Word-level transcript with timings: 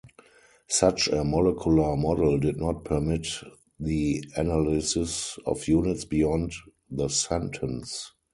Such 0.67 1.09
a 1.09 1.23
molecular 1.23 1.95
model 1.95 2.39
did 2.39 2.57
not 2.57 2.83
permit 2.83 3.27
the 3.79 4.23
analysis 4.35 5.37
of 5.45 5.67
units 5.67 6.05
beyond 6.05 6.53
the 6.89 7.07
sentence. 7.07 8.11